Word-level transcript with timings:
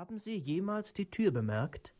Haben 0.00 0.18
Sie 0.18 0.38
jemals 0.38 0.94
die 0.94 1.04
Tür 1.04 1.30
bemerkt? 1.30 1.92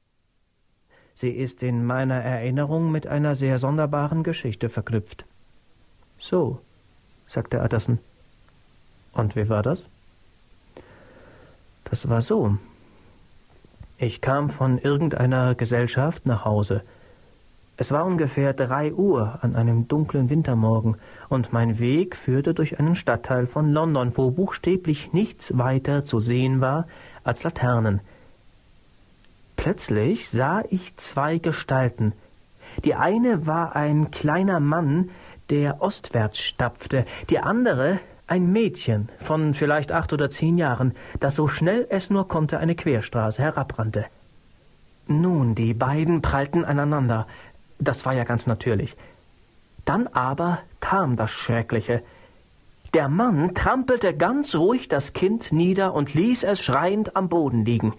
Sie 1.13 1.29
ist 1.29 1.63
in 1.63 1.85
meiner 1.85 2.15
Erinnerung 2.15 2.91
mit 2.91 3.07
einer 3.07 3.35
sehr 3.35 3.59
sonderbaren 3.59 4.23
Geschichte 4.23 4.71
verknüpft. 4.71 5.27
So, 6.19 6.61
sagte 7.27 7.61
Utterson. 7.61 7.99
Und 9.13 9.37
wie 9.37 9.51
war 9.51 9.63
das? 9.63 9.85
Das 11.85 12.09
war 12.09 12.23
so. 12.23 12.57
Ich 13.99 14.23
kam 14.23 14.49
von 14.49 14.79
irgendeiner 14.79 15.55
Gesellschaft 15.55 16.25
nach 16.25 16.47
Hause. 16.47 16.83
Es 17.77 17.93
war 17.93 18.07
ungefähr 18.07 18.55
drei 18.55 18.95
Uhr 18.95 19.41
an 19.43 19.55
einem 19.55 19.89
dunklen 19.89 20.31
Wintermorgen, 20.31 20.97
und 21.29 21.53
mein 21.53 21.79
Weg 21.79 22.17
führte 22.17 22.55
durch 22.55 22.81
einen 22.81 22.95
Stadtteil 22.95 23.47
von 23.47 23.75
London, 23.75 24.17
wo 24.17 24.31
buchstäblich 24.31 25.13
nichts 25.13 25.59
weiter 25.59 26.07
zu 26.07 26.19
sehen 26.19 26.63
war 26.63 26.87
als 27.25 27.43
Laternen. 27.43 28.01
Plötzlich 29.57 30.29
sah 30.31 30.63
ich 30.71 30.97
zwei 30.97 31.39
Gestalten. 31.39 32.13
Die 32.85 32.95
eine 32.95 33.47
war 33.47 33.77
ein 33.77 34.11
kleiner 34.11 34.61
Mann, 34.61 35.11
der 35.51 35.83
ostwärts 35.83 36.39
stapfte, 36.39 37.05
die 37.29 37.41
andere 37.41 38.01
ein 38.27 38.53
Mädchen 38.53 39.09
von 39.19 39.55
vielleicht 39.55 39.91
acht 39.91 40.13
oder 40.13 40.31
zehn 40.31 40.57
Jahren, 40.57 40.95
das 41.19 41.35
so 41.35 41.49
schnell 41.49 41.87
es 41.91 42.11
nur 42.11 42.29
konnte 42.29 42.59
eine 42.59 42.77
Querstraße 42.77 43.43
herabrannte. 43.43 44.07
Nun, 45.09 45.57
die 45.57 45.75
beiden 45.75 46.23
prallten 46.23 46.65
aneinander, 46.65 47.27
das 47.81 48.07
war 48.07 48.15
ja 48.15 48.23
ganz 48.23 48.47
natürlich. 48.47 48.97
Dann 49.85 50.07
aber 50.07 50.61
kam 50.79 51.17
das 51.17 51.33
Schreckliche. 51.33 52.03
Der 52.95 53.09
Mann 53.09 53.55
trampelte 53.55 54.17
ganz 54.17 54.55
ruhig 54.55 54.89
das 54.89 55.13
Kind 55.13 55.53
nieder 55.53 55.95
und 55.95 56.15
ließ 56.15 56.43
es 56.43 56.61
schreiend 56.61 57.17
am 57.17 57.29
Boden 57.29 57.65
liegen. 57.65 57.95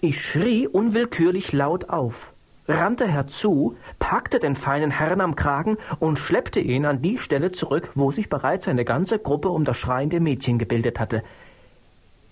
Ich 0.00 0.20
schrie 0.20 0.66
unwillkürlich 0.66 1.52
laut 1.52 1.88
auf, 1.88 2.32
rannte 2.68 3.06
herzu, 3.06 3.76
packte 3.98 4.38
den 4.38 4.56
feinen 4.56 4.90
Herrn 4.90 5.20
am 5.20 5.36
Kragen 5.36 5.78
und 5.98 6.18
schleppte 6.18 6.60
ihn 6.60 6.84
an 6.84 7.00
die 7.00 7.18
Stelle 7.18 7.52
zurück, 7.52 7.90
wo 7.94 8.10
sich 8.10 8.28
bereits 8.28 8.68
eine 8.68 8.84
ganze 8.84 9.18
Gruppe 9.18 9.48
um 9.48 9.64
das 9.64 9.78
schreiende 9.78 10.20
Mädchen 10.20 10.58
gebildet 10.58 10.98
hatte. 10.98 11.22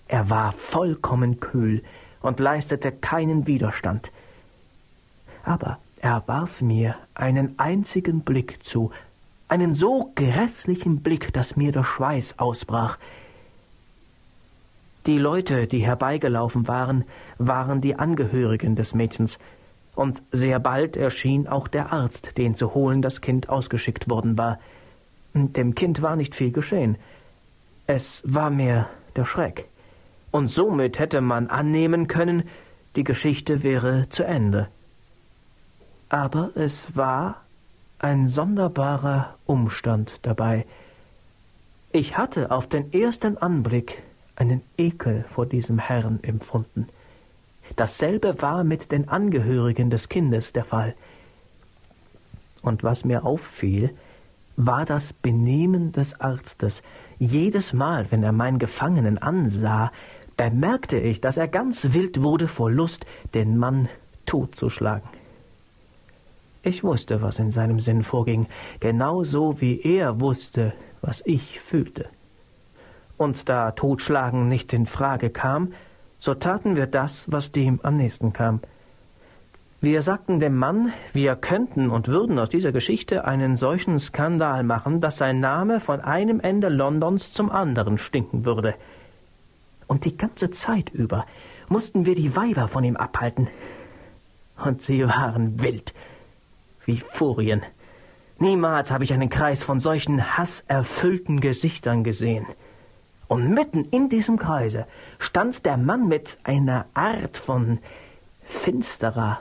Er 0.07 0.29
war 0.29 0.53
vollkommen 0.53 1.39
kühl 1.39 1.81
und 2.21 2.39
leistete 2.39 2.91
keinen 2.91 3.47
Widerstand 3.47 4.11
aber 5.43 5.79
er 5.99 6.23
warf 6.27 6.61
mir 6.61 6.95
einen 7.13 7.57
einzigen 7.59 8.21
Blick 8.21 8.63
zu, 8.63 8.91
einen 9.51 9.73
so 9.73 10.11
grässlichen 10.15 11.01
Blick, 11.01 11.33
dass 11.33 11.55
mir 11.55 11.71
der 11.71 11.83
Schweiß 11.83 12.39
ausbrach. 12.39 12.97
Die 15.05 15.17
Leute, 15.17 15.67
die 15.67 15.85
herbeigelaufen 15.85 16.67
waren, 16.67 17.03
waren 17.37 17.81
die 17.81 17.95
Angehörigen 17.95 18.75
des 18.75 18.93
Mädchens, 18.93 19.39
und 19.93 20.21
sehr 20.31 20.59
bald 20.59 20.95
erschien 20.95 21.49
auch 21.49 21.67
der 21.67 21.91
Arzt, 21.91 22.37
den 22.37 22.55
zu 22.55 22.73
holen 22.73 23.01
das 23.01 23.19
Kind 23.19 23.49
ausgeschickt 23.49 24.09
worden 24.09 24.37
war. 24.37 24.57
Dem 25.33 25.75
Kind 25.75 26.01
war 26.01 26.15
nicht 26.15 26.33
viel 26.33 26.51
geschehen. 26.51 26.97
Es 27.87 28.23
war 28.25 28.49
mehr 28.49 28.89
der 29.17 29.25
Schreck. 29.25 29.67
Und 30.31 30.47
somit 30.47 30.97
hätte 30.97 31.19
man 31.19 31.47
annehmen 31.49 32.07
können, 32.07 32.47
die 32.95 33.03
Geschichte 33.03 33.63
wäre 33.63 34.07
zu 34.09 34.23
Ende 34.23 34.69
aber 36.11 36.51
es 36.55 36.95
war 36.95 37.41
ein 38.01 38.27
sonderbarer 38.27 39.35
Umstand 39.45 40.19
dabei. 40.23 40.65
Ich 41.91 42.17
hatte 42.17 42.49
auf 42.49 42.67
den 42.67 42.91
ersten 42.93 43.37
Anblick 43.37 44.01
einen 44.35 44.63
Ekel 44.77 45.23
vor 45.27 45.45
diesem 45.45 45.77
Herrn 45.77 46.19
empfunden. 46.23 46.87
Dasselbe 47.75 48.41
war 48.41 48.63
mit 48.63 48.91
den 48.91 49.07
Angehörigen 49.07 49.91
des 49.91 50.09
Kindes 50.09 50.51
der 50.51 50.65
Fall. 50.65 50.95
Und 52.63 52.83
was 52.83 53.05
mir 53.05 53.23
auffiel, 53.23 53.95
war 54.57 54.85
das 54.85 55.13
Benehmen 55.13 55.91
des 55.91 56.19
Arztes. 56.19 56.81
Jedes 57.19 57.71
Mal, 57.71 58.07
wenn 58.09 58.23
er 58.23 58.31
meinen 58.31 58.57
Gefangenen 58.57 59.19
ansah, 59.19 59.91
bemerkte 60.37 60.97
ich, 60.97 61.21
dass 61.21 61.37
er 61.37 61.47
ganz 61.47 61.93
wild 61.93 62.21
wurde 62.21 62.47
vor 62.47 62.71
Lust, 62.71 63.05
den 63.35 63.57
Mann 63.57 63.89
totzuschlagen. 64.25 65.07
Ich 66.63 66.83
wusste, 66.83 67.23
was 67.23 67.39
in 67.39 67.49
seinem 67.49 67.79
Sinn 67.79 68.03
vorging, 68.03 68.45
genauso 68.79 69.59
wie 69.61 69.81
er 69.81 70.19
wusste, 70.19 70.73
was 71.01 71.23
ich 71.25 71.59
fühlte. 71.59 72.05
Und 73.17 73.49
da 73.49 73.71
Totschlagen 73.71 74.47
nicht 74.47 74.71
in 74.71 74.85
Frage 74.85 75.31
kam, 75.31 75.73
so 76.19 76.35
taten 76.35 76.75
wir 76.75 76.85
das, 76.85 77.31
was 77.31 77.51
dem 77.51 77.79
am 77.81 77.95
nächsten 77.95 78.31
kam. 78.31 78.59
Wir 79.83 80.03
sagten 80.03 80.39
dem 80.39 80.55
Mann, 80.55 80.93
wir 81.13 81.35
könnten 81.35 81.89
und 81.89 82.07
würden 82.07 82.37
aus 82.37 82.49
dieser 82.49 82.71
Geschichte 82.71 83.25
einen 83.25 83.57
solchen 83.57 83.97
Skandal 83.97 84.63
machen, 84.63 85.01
dass 85.01 85.17
sein 85.17 85.39
Name 85.39 85.79
von 85.79 85.99
einem 86.01 86.39
Ende 86.39 86.69
Londons 86.69 87.31
zum 87.33 87.49
anderen 87.49 87.97
stinken 87.97 88.45
würde. 88.45 88.75
Und 89.87 90.05
die 90.05 90.15
ganze 90.15 90.51
Zeit 90.51 90.91
über 90.91 91.25
mussten 91.69 92.05
wir 92.05 92.13
die 92.13 92.35
Weiber 92.35 92.67
von 92.67 92.83
ihm 92.83 92.97
abhalten. 92.97 93.47
Und 94.63 94.83
sie 94.83 95.03
waren 95.07 95.59
wild 95.59 95.95
wie 96.85 96.97
Furien. 96.97 97.61
Niemals 98.37 98.91
habe 98.91 99.03
ich 99.03 99.13
einen 99.13 99.29
Kreis 99.29 99.63
von 99.63 99.79
solchen 99.79 100.37
hasserfüllten 100.37 101.41
Gesichtern 101.41 102.03
gesehen. 102.03 102.47
Und 103.27 103.49
mitten 103.53 103.85
in 103.85 104.09
diesem 104.09 104.37
Kreise 104.37 104.87
stand 105.19 105.65
der 105.65 105.77
Mann 105.77 106.07
mit 106.07 106.39
einer 106.43 106.85
Art 106.93 107.37
von 107.37 107.79
finsterer, 108.43 109.39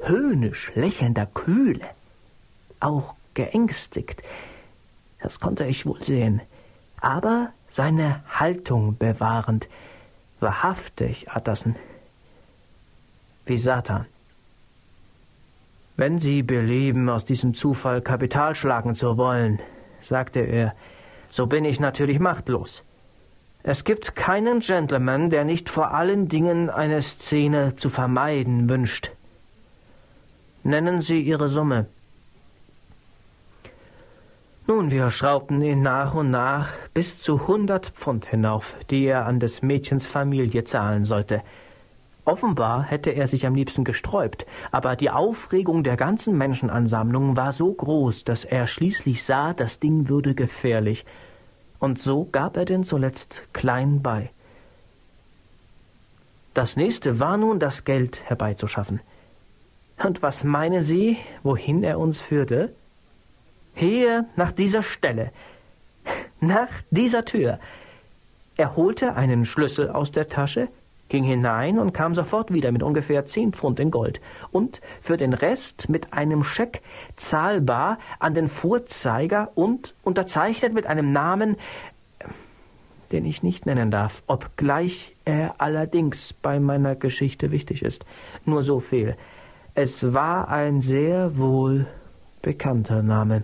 höhnisch 0.00 0.72
lächelnder 0.74 1.26
Kühle, 1.26 1.86
auch 2.80 3.14
geängstigt. 3.34 4.22
Das 5.20 5.40
konnte 5.40 5.64
ich 5.66 5.86
wohl 5.86 6.02
sehen, 6.02 6.40
aber 7.00 7.52
seine 7.68 8.22
Haltung 8.28 8.96
bewahrend, 8.98 9.68
wahrhaftig, 10.40 11.30
Atterson, 11.30 11.76
wie 13.46 13.58
Satan. 13.58 14.06
Wenn 16.00 16.18
Sie 16.18 16.42
belieben, 16.42 17.10
aus 17.10 17.26
diesem 17.26 17.52
Zufall 17.52 18.00
Kapital 18.00 18.54
schlagen 18.54 18.94
zu 18.94 19.18
wollen, 19.18 19.58
sagte 20.00 20.40
er, 20.40 20.74
so 21.28 21.46
bin 21.46 21.66
ich 21.66 21.78
natürlich 21.78 22.18
machtlos. 22.18 22.84
Es 23.62 23.84
gibt 23.84 24.16
keinen 24.16 24.60
Gentleman, 24.60 25.28
der 25.28 25.44
nicht 25.44 25.68
vor 25.68 25.92
allen 25.92 26.26
Dingen 26.26 26.70
eine 26.70 27.02
Szene 27.02 27.76
zu 27.76 27.90
vermeiden 27.90 28.66
wünscht. 28.70 29.10
Nennen 30.62 31.02
Sie 31.02 31.20
Ihre 31.20 31.50
Summe. 31.50 31.84
Nun, 34.66 34.90
wir 34.90 35.10
schraubten 35.10 35.60
ihn 35.60 35.82
nach 35.82 36.14
und 36.14 36.30
nach 36.30 36.70
bis 36.94 37.18
zu 37.18 37.46
hundert 37.46 37.88
Pfund 37.88 38.24
hinauf, 38.24 38.74
die 38.88 39.04
er 39.04 39.26
an 39.26 39.38
des 39.38 39.60
Mädchens 39.60 40.06
Familie 40.06 40.64
zahlen 40.64 41.04
sollte. 41.04 41.42
Offenbar 42.24 42.82
hätte 42.82 43.10
er 43.10 43.28
sich 43.28 43.46
am 43.46 43.54
liebsten 43.54 43.84
gesträubt, 43.84 44.46
aber 44.70 44.94
die 44.94 45.10
Aufregung 45.10 45.82
der 45.84 45.96
ganzen 45.96 46.36
Menschenansammlung 46.36 47.36
war 47.36 47.52
so 47.52 47.72
groß, 47.72 48.24
dass 48.24 48.44
er 48.44 48.66
schließlich 48.66 49.24
sah, 49.24 49.54
das 49.54 49.80
Ding 49.80 50.08
würde 50.08 50.34
gefährlich, 50.34 51.04
und 51.78 51.98
so 51.98 52.26
gab 52.30 52.56
er 52.58 52.66
denn 52.66 52.84
zuletzt 52.84 53.42
klein 53.54 54.02
bei. 54.02 54.30
Das 56.52 56.76
nächste 56.76 57.20
war 57.20 57.38
nun, 57.38 57.58
das 57.58 57.84
Geld 57.84 58.22
herbeizuschaffen. 58.28 59.00
Und 60.02 60.22
was 60.22 60.44
meinen 60.44 60.82
Sie, 60.82 61.16
wohin 61.42 61.82
er 61.82 61.98
uns 61.98 62.20
führte? 62.20 62.74
Hier, 63.74 64.26
nach 64.36 64.52
dieser 64.52 64.82
Stelle, 64.82 65.32
nach 66.40 66.68
dieser 66.90 67.24
Tür. 67.24 67.58
Er 68.56 68.76
holte 68.76 69.14
einen 69.14 69.46
Schlüssel 69.46 69.88
aus 69.88 70.12
der 70.12 70.28
Tasche, 70.28 70.68
ging 71.10 71.24
hinein 71.24 71.78
und 71.78 71.92
kam 71.92 72.14
sofort 72.14 72.54
wieder 72.54 72.72
mit 72.72 72.82
ungefähr 72.82 73.26
zehn 73.26 73.52
Pfund 73.52 73.78
in 73.78 73.90
Gold 73.90 74.20
und 74.50 74.80
für 75.02 75.18
den 75.18 75.34
Rest 75.34 75.90
mit 75.90 76.14
einem 76.14 76.42
Scheck 76.42 76.80
zahlbar 77.16 77.98
an 78.18 78.32
den 78.32 78.48
Vorzeiger 78.48 79.50
und 79.54 79.94
unterzeichnet 80.02 80.72
mit 80.72 80.86
einem 80.86 81.12
Namen, 81.12 81.56
den 83.12 83.26
ich 83.26 83.42
nicht 83.42 83.66
nennen 83.66 83.90
darf, 83.90 84.22
obgleich 84.28 85.16
er 85.24 85.56
allerdings 85.58 86.32
bei 86.32 86.60
meiner 86.60 86.94
Geschichte 86.94 87.50
wichtig 87.50 87.82
ist. 87.82 88.06
Nur 88.46 88.62
so 88.62 88.78
viel. 88.78 89.16
Es 89.74 90.12
war 90.14 90.48
ein 90.48 90.80
sehr 90.80 91.36
wohl 91.36 91.86
bekannter 92.40 93.02
Name. 93.02 93.42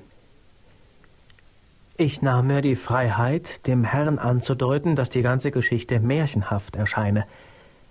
Ich 1.99 2.23
nahm 2.23 2.49
mir 2.49 2.61
die 2.61 2.77
Freiheit, 2.77 3.67
dem 3.67 3.83
Herrn 3.83 4.19
anzudeuten, 4.19 4.97
dass 4.97 5.11
die 5.11 5.23
ganze 5.23 5.51
Geschichte 5.51 5.99
märchenhaft 5.99 6.77
erscheine 6.77 7.27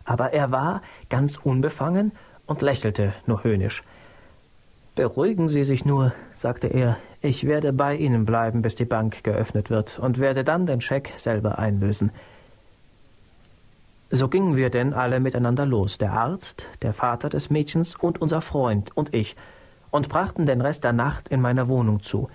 aber 0.05 0.33
er 0.33 0.51
war 0.51 0.81
ganz 1.09 1.37
unbefangen 1.37 2.11
und 2.45 2.61
lächelte 2.61 3.13
nur 3.25 3.43
höhnisch. 3.43 3.83
Beruhigen 4.95 5.49
Sie 5.49 5.65
sich 5.65 5.83
nur, 5.83 6.13
sagte 6.33 6.67
er, 6.67 6.97
ich 7.21 7.45
werde 7.45 7.73
bei 7.73 7.95
Ihnen 7.95 8.23
bleiben, 8.23 8.61
bis 8.61 8.75
die 8.75 8.85
Bank 8.85 9.23
geöffnet 9.23 9.69
wird, 9.69 9.99
und 9.99 10.19
werde 10.19 10.45
dann 10.45 10.65
den 10.65 10.79
Scheck 10.79 11.13
selber 11.17 11.59
einlösen. 11.59 12.11
So 14.09 14.29
gingen 14.29 14.55
wir 14.55 14.69
denn 14.69 14.93
alle 14.93 15.19
miteinander 15.19 15.65
los, 15.65 15.97
der 15.97 16.13
Arzt, 16.13 16.65
der 16.81 16.93
Vater 16.93 17.27
des 17.27 17.49
Mädchens 17.49 17.95
und 17.95 18.21
unser 18.21 18.39
Freund 18.39 18.95
und 18.95 19.13
ich, 19.13 19.35
und 19.91 20.07
brachten 20.07 20.45
den 20.45 20.61
Rest 20.61 20.83
der 20.83 20.93
Nacht 20.93 21.27
in 21.27 21.41
meiner 21.41 21.67
Wohnung 21.67 22.01
zu. 22.01 22.29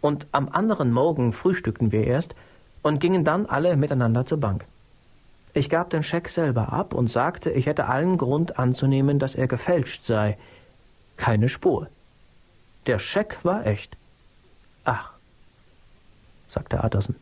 Und 0.00 0.26
am 0.32 0.48
anderen 0.48 0.92
Morgen 0.92 1.32
frühstückten 1.32 1.90
wir 1.90 2.06
erst 2.06 2.34
und 2.82 3.00
gingen 3.00 3.24
dann 3.24 3.46
alle 3.46 3.76
miteinander 3.76 4.24
zur 4.24 4.38
Bank. 4.38 4.64
Ich 5.56 5.70
gab 5.70 5.88
den 5.88 6.02
Scheck 6.02 6.28
selber 6.28 6.74
ab 6.74 6.92
und 6.92 7.08
sagte, 7.08 7.50
ich 7.50 7.64
hätte 7.64 7.86
allen 7.86 8.18
Grund 8.18 8.58
anzunehmen, 8.58 9.18
dass 9.18 9.34
er 9.34 9.46
gefälscht 9.46 10.04
sei. 10.04 10.36
Keine 11.16 11.48
Spur. 11.48 11.88
Der 12.84 12.98
Scheck 12.98 13.38
war 13.42 13.66
echt. 13.66 13.96
Ach, 14.84 15.12
sagte 16.46 16.80
Utterson. 16.84 17.16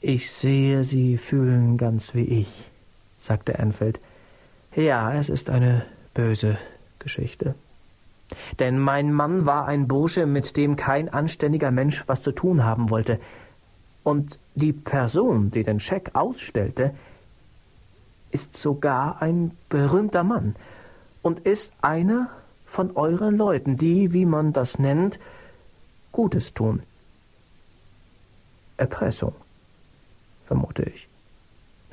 Ich 0.00 0.32
sehe, 0.32 0.82
Sie 0.82 1.16
fühlen 1.16 1.78
ganz 1.78 2.14
wie 2.14 2.24
ich, 2.24 2.48
sagte 3.20 3.54
Enfield. 3.54 4.00
Ja, 4.74 5.14
es 5.14 5.28
ist 5.28 5.50
eine 5.50 5.86
böse 6.14 6.58
Geschichte. 6.98 7.54
Denn 8.58 8.76
mein 8.76 9.12
Mann 9.12 9.46
war 9.46 9.68
ein 9.68 9.86
Bursche, 9.86 10.26
mit 10.26 10.56
dem 10.56 10.74
kein 10.74 11.08
anständiger 11.08 11.70
Mensch 11.70 12.02
was 12.08 12.22
zu 12.22 12.32
tun 12.32 12.64
haben 12.64 12.90
wollte. 12.90 13.20
Und 14.04 14.38
die 14.54 14.72
Person, 14.72 15.50
die 15.50 15.64
den 15.64 15.80
Scheck 15.80 16.10
ausstellte, 16.14 16.94
ist 18.30 18.56
sogar 18.56 19.22
ein 19.22 19.56
berühmter 19.68 20.22
Mann 20.22 20.54
und 21.22 21.40
ist 21.40 21.72
einer 21.82 22.28
von 22.66 22.96
euren 22.96 23.36
Leuten, 23.36 23.76
die, 23.76 24.12
wie 24.12 24.26
man 24.26 24.52
das 24.52 24.78
nennt, 24.78 25.18
Gutes 26.12 26.54
tun. 26.54 26.82
Erpressung 28.76 29.34
vermute 30.44 30.82
ich. 30.82 31.08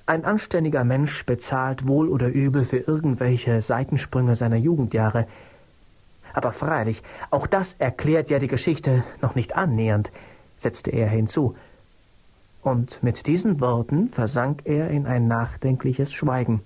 Ein 0.05 0.25
anständiger 0.25 0.83
Mensch 0.83 1.25
bezahlt 1.25 1.87
wohl 1.87 2.09
oder 2.09 2.27
übel 2.27 2.65
für 2.65 2.79
irgendwelche 2.79 3.61
Seitensprünge 3.61 4.35
seiner 4.35 4.57
Jugendjahre. 4.57 5.27
Aber 6.33 6.51
freilich, 6.51 7.03
auch 7.29 7.47
das 7.47 7.75
erklärt 7.75 8.29
ja 8.29 8.39
die 8.39 8.47
Geschichte 8.47 9.03
noch 9.21 9.35
nicht 9.35 9.55
annähernd, 9.55 10.11
setzte 10.57 10.91
er 10.91 11.07
hinzu. 11.07 11.55
Und 12.61 13.01
mit 13.01 13.25
diesen 13.25 13.59
Worten 13.59 14.09
versank 14.09 14.61
er 14.65 14.89
in 14.89 15.07
ein 15.07 15.27
nachdenkliches 15.27 16.13
Schweigen. 16.13 16.61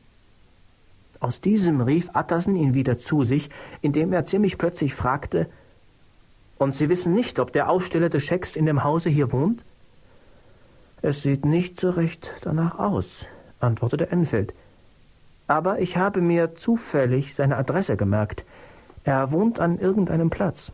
Aus 1.22 1.40
diesem 1.40 1.80
rief 1.82 2.10
Attersen 2.14 2.56
ihn 2.56 2.74
wieder 2.74 2.98
zu 2.98 3.24
sich, 3.24 3.50
indem 3.82 4.12
er 4.12 4.26
ziemlich 4.26 4.58
plötzlich 4.58 4.94
fragte 4.94 5.48
Und 6.58 6.76
Sie 6.76 6.90
wissen 6.90 7.14
nicht, 7.14 7.40
ob 7.40 7.54
der 7.54 7.70
Aussteller 7.70 8.10
des 8.10 8.24
Schecks 8.24 8.56
in 8.56 8.66
dem 8.66 8.84
Hause 8.84 9.10
hier 9.10 9.32
wohnt? 9.32 9.64
Es 11.02 11.24
sieht 11.24 11.46
nicht 11.46 11.80
so 11.80 11.92
recht 11.92 12.32
danach 12.42 12.78
aus, 12.80 13.28
antwortete 13.60 14.10
Enfield. 14.12 14.54
Aber 15.48 15.80
ich 15.80 15.98
habe 15.98 16.22
mir 16.22 16.56
zufällig 16.56 17.36
seine 17.36 17.58
Adresse 17.58 17.96
gemerkt. 17.96 18.44
Er 19.04 19.32
wohnt 19.32 19.60
an 19.60 19.78
irgendeinem 19.80 20.30
Platz. 20.30 20.72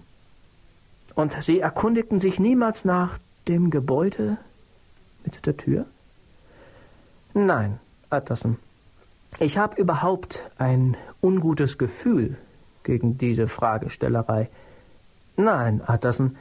Und 1.14 1.44
Sie 1.44 1.60
erkundigten 1.60 2.20
sich 2.20 2.40
niemals 2.40 2.86
nach 2.86 3.20
dem 3.48 3.70
Gebäude 3.70 4.38
mit 5.24 5.46
der 5.46 5.58
Tür? 5.58 5.86
Nein, 7.34 7.80
Utterson. 8.10 8.58
Ich 9.40 9.58
habe 9.58 9.80
überhaupt 9.80 10.50
ein 10.58 10.98
ungutes 11.22 11.78
Gefühl 11.78 12.38
gegen 12.84 13.18
diese 13.18 13.48
Fragestellerei. 13.48 14.50
Nein, 15.38 15.82
Utterson, 15.88 16.38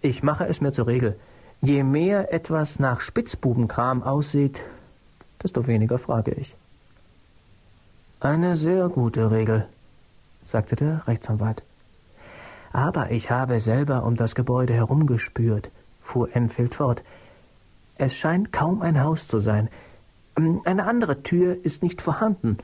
ich 0.00 0.22
mache 0.22 0.46
es 0.46 0.60
mir 0.60 0.72
zur 0.72 0.86
Regel. 0.86 1.18
Je 1.60 1.82
mehr 1.82 2.32
etwas 2.32 2.78
nach 2.78 3.00
Spitzbubenkram 3.00 4.02
aussieht, 4.02 4.64
desto 5.42 5.66
weniger 5.66 5.98
frage 5.98 6.32
ich. 6.32 6.56
Eine 8.20 8.56
sehr 8.56 8.88
gute 8.88 9.30
Regel, 9.30 9.66
sagte 10.44 10.76
der 10.76 11.06
Rechtsanwalt. 11.06 11.62
Aber 12.72 13.10
ich 13.10 13.30
habe 13.30 13.60
selber 13.60 14.04
um 14.04 14.16
das 14.16 14.34
Gebäude 14.34 14.74
herumgespürt, 14.74 15.70
fuhr 16.00 16.34
Enfield 16.34 16.74
fort. 16.74 17.02
Es 17.98 18.14
scheint 18.14 18.52
kaum 18.52 18.80
ein 18.80 19.02
Haus 19.02 19.26
zu 19.28 19.40
sein. 19.40 19.68
Eine 20.64 20.84
andere 20.84 21.22
Tür 21.22 21.64
ist 21.64 21.82
nicht 21.82 22.00
vorhanden 22.00 22.58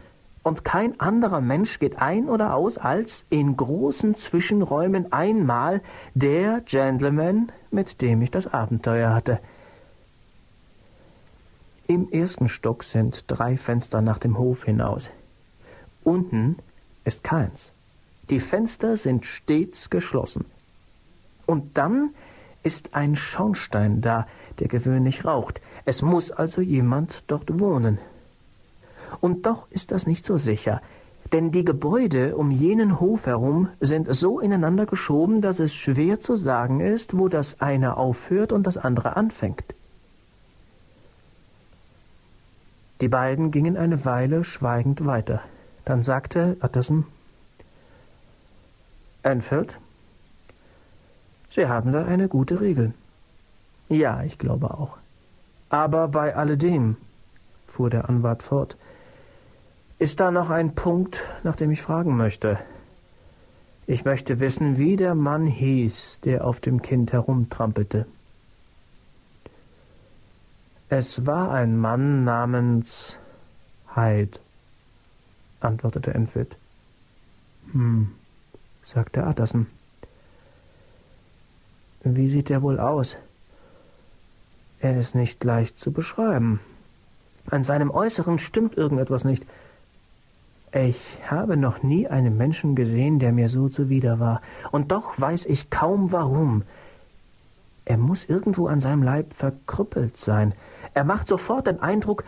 und 0.45 0.65
kein 0.65 1.01
anderer 1.01 1.41
Mensch 1.41 1.81
geht 1.81 1.99
ein 2.01 2.29
oder 2.29 2.55
aus 2.55 2.79
als 2.79 3.27
in 3.31 3.57
großen 3.57 4.15
Zwischenräumen 4.15 5.13
einmal 5.13 5.81
der 6.15 6.61
Gentleman, 6.61 7.51
mit 7.71 8.01
dem 8.01 8.23
ich 8.23 8.31
das 8.31 8.53
Abenteuer 8.53 9.13
hatte. 9.13 9.41
Im 11.89 12.11
ersten 12.11 12.49
Stock 12.49 12.85
sind 12.85 13.25
drei 13.27 13.57
Fenster 13.57 14.03
nach 14.03 14.19
dem 14.19 14.39
Hof 14.39 14.65
hinaus. 14.65 15.11
Unten 16.05 16.57
ist 17.05 17.25
keins. 17.25 17.73
Die 18.31 18.41
Fenster 18.41 18.97
sind 18.97 19.27
stets 19.27 19.91
geschlossen. 19.91 20.45
Und 21.47 21.77
dann 21.77 22.11
ist 22.65 22.95
ein 22.95 23.15
Schornstein 23.15 24.01
da, 24.01 24.27
der 24.59 24.69
gewöhnlich 24.69 25.25
raucht. 25.25 25.61
Es 25.85 26.03
muss 26.03 26.33
also 26.33 26.61
jemand 26.61 27.23
dort 27.29 27.61
wohnen. 27.61 27.99
Und 29.21 29.47
doch 29.47 29.71
ist 29.71 29.93
das 29.93 30.07
nicht 30.07 30.25
so 30.25 30.39
sicher, 30.39 30.81
denn 31.33 31.51
die 31.51 31.65
Gebäude 31.65 32.37
um 32.37 32.51
jenen 32.51 33.01
Hof 33.01 33.27
herum 33.27 33.69
sind 33.81 34.13
so 34.15 34.41
ineinander 34.41 34.87
geschoben, 34.87 35.41
dass 35.41 35.59
es 35.59 35.75
schwer 35.75 36.21
zu 36.21 36.37
sagen 36.37 36.81
ist, 36.81 37.19
wo 37.19 37.29
das 37.29 37.61
eine 37.61 37.97
aufhört 37.97 38.53
und 38.53 38.67
das 38.67 38.77
andere 38.77 39.17
anfängt. 39.17 39.75
Die 43.01 43.09
beiden 43.09 43.51
gingen 43.51 43.77
eine 43.77 44.05
Weile 44.05 44.45
schweigend 44.45 45.05
weiter. 45.05 45.43
Dann 45.85 46.03
sagte 46.03 46.57
Utterson, 46.63 47.05
Enfield, 49.23 49.79
Sie 51.55 51.69
haben 51.69 51.93
da 51.93 52.05
eine 52.05 52.27
gute 52.27 52.61
Regel. 52.61 52.95
Ja, 53.89 54.25
ich 54.25 54.39
glaube 54.39 54.75
auch. 54.75 54.99
Aber 55.69 56.09
bei 56.09 56.35
alledem, 56.35 56.97
fuhr 57.65 57.91
der 57.91 58.09
Anwalt 58.09 58.43
fort, 58.43 58.77
ist 60.01 60.19
da 60.19 60.33
noch 60.33 60.51
ein 60.51 60.75
Punkt, 60.75 61.23
nach 61.45 61.55
dem 61.55 61.71
ich 61.71 61.81
fragen 61.81 62.17
möchte? 62.17 62.59
Ich 63.87 64.05
möchte 64.05 64.41
wissen, 64.41 64.79
wie 64.79 64.97
der 64.97 65.15
Mann 65.15 65.47
hieß, 65.47 66.23
der 66.25 66.45
auf 66.45 66.59
dem 66.59 66.83
Kind 66.83 67.13
herumtrampelte. 67.13 68.07
Es 70.89 71.25
war 71.25 71.53
ein 71.53 71.79
Mann 71.79 72.25
namens 72.25 73.17
Hyde, 73.95 74.41
antwortete 75.61 76.15
Enfield. 76.15 76.57
Hm, 77.71 78.11
sagte 78.83 79.23
Utterson. 79.23 79.69
Wie 82.05 82.29
sieht 82.29 82.51
er 82.51 82.63
wohl 82.63 82.79
aus? 82.79 83.17
Er 84.81 84.99
ist 84.99 85.15
nicht 85.15 85.43
leicht 85.43 85.79
zu 85.79 85.91
beschreiben. 85.91 86.61
An 87.51 87.63
seinem 87.63 87.91
Äußeren 87.91 88.39
stimmt 88.39 88.77
irgendetwas 88.77 89.25
nicht. 89.25 89.45
Ich 90.73 91.19
habe 91.27 91.57
noch 91.57 91.83
nie 91.83 92.09
einen 92.09 92.37
Menschen 92.37 92.75
gesehen, 92.75 93.19
der 93.19 93.33
mir 93.33 93.49
so 93.49 93.69
zuwider 93.69 94.21
war, 94.21 94.43
und 94.73 94.93
doch 94.93 95.19
weiß 95.19 95.47
ich 95.47 95.71
kaum 95.71 96.13
warum. 96.13 96.65
Er 97.87 97.97
muss 97.97 98.25
irgendwo 98.25 98.67
an 98.67 98.81
seinem 98.81 99.03
Leib 99.03 99.33
verkrüppelt 99.33 100.19
sein. 100.19 100.53
Er 100.93 101.05
macht 101.05 101.29
sofort 101.29 101.67
den 101.67 101.81
Eindruck, 101.81 102.25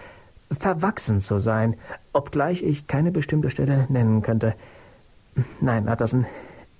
verwachsen 0.51 1.21
zu 1.21 1.39
sein, 1.39 1.77
obgleich 2.13 2.63
ich 2.63 2.87
keine 2.87 3.11
bestimmte 3.11 3.51
Stelle 3.51 3.87
nennen 3.89 4.23
könnte. 4.23 4.55
Nein, 5.61 5.89
Utterson, 5.89 6.25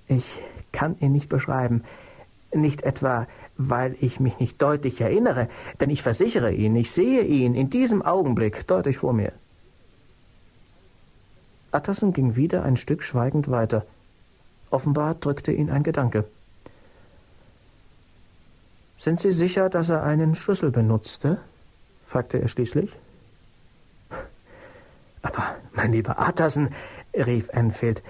ich 0.07 0.41
kann 0.71 0.95
ihn 0.99 1.11
nicht 1.11 1.29
beschreiben. 1.29 1.83
Nicht 2.53 2.83
etwa, 2.83 3.27
weil 3.57 3.95
ich 3.99 4.19
mich 4.19 4.39
nicht 4.39 4.61
deutlich 4.61 5.01
erinnere, 5.01 5.49
denn 5.79 5.89
ich 5.89 6.01
versichere 6.01 6.53
Ihnen, 6.53 6.75
ich 6.77 6.91
sehe 6.91 7.23
ihn 7.23 7.53
in 7.53 7.69
diesem 7.69 8.01
Augenblick 8.01 8.65
deutlich 8.67 8.97
vor 8.97 9.13
mir. 9.13 9.33
Utterson 11.73 12.13
ging 12.13 12.35
wieder 12.35 12.63
ein 12.63 12.77
Stück 12.77 13.03
schweigend 13.03 13.51
weiter. 13.51 13.85
Offenbar 14.69 15.15
drückte 15.15 15.51
ihn 15.51 15.69
ein 15.69 15.83
Gedanke. 15.83 16.25
Sind 18.95 19.19
Sie 19.19 19.31
sicher, 19.31 19.69
dass 19.69 19.89
er 19.89 20.03
einen 20.03 20.33
Schlüssel 20.33 20.71
benutzte? 20.71 21.39
fragte 22.05 22.41
er 22.41 22.47
schließlich. 22.47 22.91
Aber, 25.21 25.55
mein 25.73 25.91
lieber 25.91 26.17
Utterson, 26.19 26.69
rief 27.13 27.49
Enfield, 27.49 28.01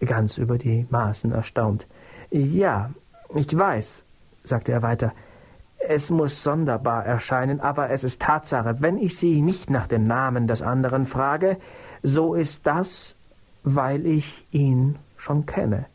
ganz 0.00 0.38
über 0.38 0.56
die 0.56 0.86
Maßen 0.88 1.32
erstaunt. 1.32 1.86
Ja, 2.30 2.90
ich 3.34 3.56
weiß, 3.56 4.04
sagte 4.44 4.72
er 4.72 4.82
weiter. 4.82 5.12
Es 5.78 6.10
muss 6.10 6.42
sonderbar 6.42 7.06
erscheinen, 7.06 7.60
aber 7.60 7.90
es 7.90 8.04
ist 8.04 8.20
Tatsache. 8.20 8.76
Wenn 8.80 8.98
ich 8.98 9.16
Sie 9.16 9.40
nicht 9.40 9.70
nach 9.70 9.86
dem 9.86 10.04
Namen 10.04 10.46
des 10.46 10.62
anderen 10.62 11.06
frage, 11.06 11.58
so 12.02 12.34
ist 12.34 12.66
das, 12.66 13.16
weil 13.62 14.06
ich 14.06 14.46
ihn 14.50 14.98
schon 15.16 15.46
kenne. 15.46 15.86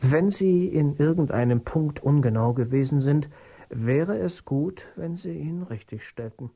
Wenn 0.00 0.30
Sie 0.30 0.66
in 0.66 0.96
irgendeinem 0.96 1.62
Punkt 1.62 2.02
ungenau 2.02 2.52
gewesen 2.52 3.00
sind, 3.00 3.28
wäre 3.68 4.18
es 4.18 4.44
gut, 4.44 4.86
wenn 4.96 5.16
Sie 5.16 5.32
ihn 5.32 5.62
richtigstellten. 5.62 6.50